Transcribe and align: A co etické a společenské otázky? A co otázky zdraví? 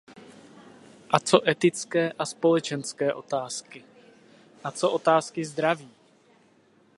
A 1.09 1.19
co 1.19 1.49
etické 1.49 2.11
a 2.11 2.25
společenské 2.25 3.13
otázky? 3.13 3.83
A 4.63 4.71
co 4.71 4.91
otázky 4.91 5.45
zdraví? 5.45 5.89